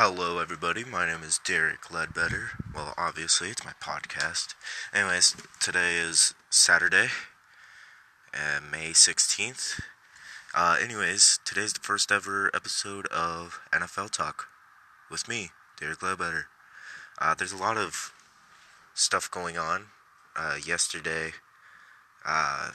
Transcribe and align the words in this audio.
Hello, 0.00 0.38
everybody. 0.38 0.84
My 0.84 1.06
name 1.06 1.24
is 1.24 1.40
Derek 1.44 1.92
Ledbetter. 1.92 2.50
Well, 2.72 2.94
obviously, 2.96 3.48
it's 3.50 3.64
my 3.64 3.72
podcast. 3.82 4.54
Anyways, 4.94 5.34
today 5.58 5.96
is 5.96 6.34
Saturday, 6.50 7.08
uh, 8.32 8.60
May 8.70 8.90
16th. 8.90 9.80
Uh, 10.54 10.76
anyways, 10.80 11.40
today's 11.44 11.72
the 11.72 11.80
first 11.80 12.12
ever 12.12 12.48
episode 12.54 13.08
of 13.08 13.58
NFL 13.72 14.10
Talk 14.10 14.46
with 15.10 15.26
me, 15.26 15.50
Derek 15.80 16.00
Ledbetter. 16.00 16.46
Uh, 17.20 17.34
there's 17.34 17.50
a 17.50 17.56
lot 17.56 17.76
of 17.76 18.12
stuff 18.94 19.28
going 19.28 19.58
on. 19.58 19.86
Uh, 20.36 20.58
yesterday, 20.64 21.32
uh, 22.24 22.70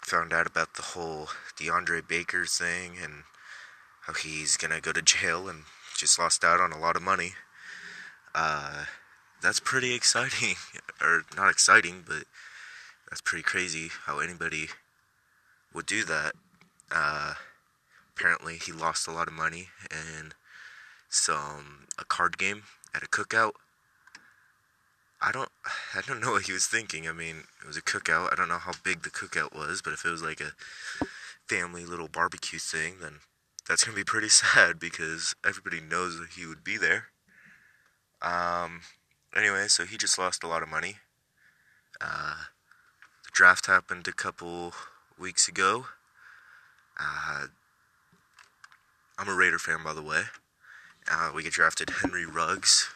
found 0.00 0.32
out 0.32 0.46
about 0.46 0.72
the 0.72 0.82
whole 0.82 1.28
DeAndre 1.58 2.08
Baker 2.08 2.46
thing 2.46 2.92
and 2.96 3.24
how 4.06 4.14
he's 4.14 4.56
gonna 4.56 4.80
go 4.80 4.92
to 4.92 5.02
jail 5.02 5.50
and 5.50 5.64
just 5.96 6.18
lost 6.18 6.44
out 6.44 6.60
on 6.60 6.72
a 6.72 6.78
lot 6.78 6.96
of 6.96 7.02
money. 7.02 7.32
Uh, 8.34 8.84
that's 9.42 9.60
pretty 9.60 9.94
exciting, 9.94 10.56
or 11.00 11.22
not 11.36 11.50
exciting, 11.50 12.04
but 12.06 12.24
that's 13.08 13.20
pretty 13.20 13.42
crazy 13.42 13.88
how 14.04 14.18
anybody 14.18 14.68
would 15.72 15.86
do 15.86 16.04
that. 16.04 16.32
Uh, 16.90 17.34
apparently, 18.14 18.56
he 18.56 18.72
lost 18.72 19.06
a 19.06 19.12
lot 19.12 19.28
of 19.28 19.34
money 19.34 19.68
in 19.90 20.32
some 21.08 21.86
a 21.98 22.04
card 22.04 22.38
game 22.38 22.64
at 22.94 23.02
a 23.02 23.06
cookout. 23.06 23.52
I 25.20 25.32
don't, 25.32 25.48
I 25.94 26.02
don't 26.06 26.20
know 26.20 26.32
what 26.32 26.44
he 26.46 26.52
was 26.52 26.66
thinking. 26.66 27.08
I 27.08 27.12
mean, 27.12 27.44
it 27.60 27.66
was 27.66 27.76
a 27.76 27.82
cookout. 27.82 28.32
I 28.32 28.36
don't 28.36 28.48
know 28.48 28.58
how 28.58 28.72
big 28.84 29.02
the 29.02 29.10
cookout 29.10 29.54
was, 29.54 29.80
but 29.82 29.92
if 29.92 30.04
it 30.04 30.10
was 30.10 30.22
like 30.22 30.40
a 30.40 30.52
family 31.46 31.84
little 31.84 32.08
barbecue 32.08 32.58
thing, 32.58 32.96
then 33.00 33.20
that's 33.68 33.84
gonna 33.84 33.96
be 33.96 34.04
pretty 34.04 34.28
sad 34.30 34.78
because 34.78 35.34
everybody 35.44 35.80
knows 35.80 36.18
that 36.18 36.30
he 36.36 36.46
would 36.46 36.64
be 36.64 36.76
there. 36.76 37.06
Um, 38.22 38.80
anyway, 39.36 39.68
so 39.68 39.84
he 39.84 39.96
just 39.96 40.18
lost 40.18 40.42
a 40.42 40.48
lot 40.48 40.62
of 40.62 40.68
money. 40.68 40.96
Uh, 42.00 42.44
the 43.24 43.30
draft 43.32 43.66
happened 43.66 44.08
a 44.08 44.12
couple 44.12 44.72
weeks 45.18 45.48
ago. 45.48 45.86
Uh, 46.98 47.46
I'm 49.18 49.28
a 49.28 49.34
Raider 49.34 49.58
fan, 49.58 49.82
by 49.84 49.92
the 49.92 50.02
way. 50.02 50.22
Uh, 51.10 51.30
we 51.34 51.42
get 51.42 51.52
drafted 51.52 51.90
Henry 51.90 52.26
Ruggs. 52.26 52.88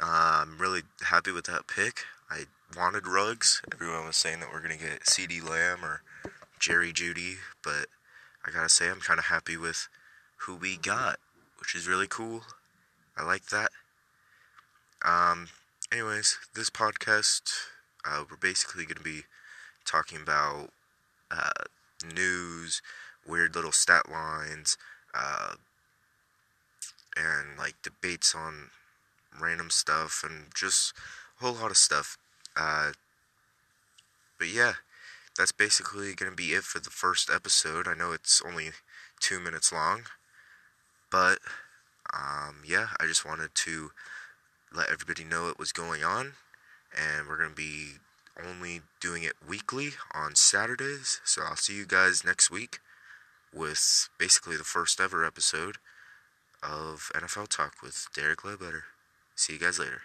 Uh, 0.00 0.42
I'm 0.42 0.58
really 0.58 0.82
happy 1.02 1.32
with 1.32 1.46
that 1.46 1.66
pick. 1.66 2.04
I 2.30 2.44
wanted 2.76 3.06
Ruggs. 3.06 3.62
Everyone 3.72 4.06
was 4.06 4.16
saying 4.16 4.40
that 4.40 4.52
we're 4.52 4.60
gonna 4.60 4.76
get 4.76 5.04
CeeDee 5.04 5.48
Lamb 5.48 5.84
or 5.84 6.02
Jerry 6.58 6.92
Jeudy, 6.92 7.36
but 7.62 7.86
I 8.46 8.50
gotta 8.52 8.68
say, 8.68 8.88
I'm 8.88 9.00
kind 9.00 9.18
of 9.18 9.26
happy 9.26 9.56
with 9.56 9.88
who 10.38 10.54
we 10.54 10.76
got, 10.76 11.18
which 11.58 11.74
is 11.74 11.88
really 11.88 12.06
cool. 12.06 12.42
I 13.16 13.24
like 13.24 13.46
that. 13.46 13.70
Um, 15.04 15.48
anyways, 15.90 16.38
this 16.54 16.70
podcast, 16.70 17.42
uh, 18.04 18.22
we're 18.30 18.36
basically 18.36 18.86
gonna 18.86 19.00
be 19.00 19.24
talking 19.84 20.18
about 20.22 20.70
uh, 21.30 21.64
news, 22.14 22.82
weird 23.26 23.56
little 23.56 23.72
stat 23.72 24.08
lines, 24.08 24.78
uh, 25.12 25.54
and 27.16 27.58
like 27.58 27.74
debates 27.82 28.32
on 28.32 28.70
random 29.40 29.70
stuff, 29.70 30.22
and 30.24 30.46
just 30.54 30.94
a 31.40 31.44
whole 31.44 31.54
lot 31.54 31.72
of 31.72 31.76
stuff. 31.76 32.16
Uh, 32.56 32.92
but 34.38 34.48
yeah 34.48 34.74
that's 35.36 35.52
basically 35.52 36.14
going 36.14 36.30
to 36.30 36.36
be 36.36 36.52
it 36.52 36.64
for 36.64 36.78
the 36.78 36.90
first 36.90 37.30
episode. 37.30 37.86
I 37.86 37.94
know 37.94 38.12
it's 38.12 38.42
only 38.46 38.70
two 39.20 39.40
minutes 39.40 39.72
long, 39.72 40.02
but 41.10 41.38
um, 42.14 42.62
yeah, 42.66 42.88
I 43.00 43.06
just 43.06 43.24
wanted 43.24 43.50
to 43.54 43.90
let 44.74 44.90
everybody 44.90 45.24
know 45.24 45.44
what 45.44 45.58
was 45.58 45.72
going 45.72 46.02
on, 46.04 46.32
and 46.96 47.28
we're 47.28 47.38
going 47.38 47.50
to 47.50 47.56
be 47.56 47.94
only 48.44 48.82
doing 49.00 49.22
it 49.22 49.34
weekly 49.46 49.90
on 50.14 50.34
Saturdays. 50.34 51.20
So 51.24 51.42
I'll 51.42 51.56
see 51.56 51.74
you 51.76 51.86
guys 51.86 52.24
next 52.24 52.50
week 52.50 52.78
with 53.52 54.08
basically 54.18 54.56
the 54.56 54.64
first 54.64 55.00
ever 55.00 55.24
episode 55.24 55.76
of 56.62 57.10
NFL 57.14 57.48
Talk 57.48 57.82
with 57.82 58.08
Derek 58.14 58.44
Ledbetter. 58.44 58.84
See 59.34 59.54
you 59.54 59.58
guys 59.58 59.78
later. 59.78 60.02